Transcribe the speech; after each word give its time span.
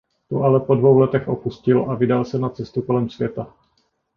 Tu 0.29 0.43
ale 0.43 0.59
po 0.59 0.75
dvou 0.75 0.99
letech 0.99 1.27
opustil 1.27 1.91
a 1.91 1.95
vydal 1.95 2.25
se 2.25 2.39
na 2.39 2.49
cestu 2.49 2.81
kolem 2.81 3.09
světa. 3.09 3.53